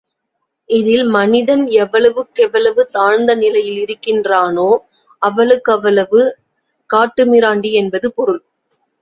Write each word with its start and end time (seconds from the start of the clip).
இதில் 0.69 1.03
மனிதன் 1.09 1.67
எவ்வளவுக்கெவ்வளவு 1.73 2.89
தாழ்ந்த 2.91 3.35
நிலையில் 3.35 3.77
இருக்கின்றானோ, 3.83 4.67
அவ்வளவுக்கவ்வளவு 5.21 6.21
காட்டுமிராண்டி 6.89 7.71
என்பது 7.73 8.13
பொருள். 8.13 8.41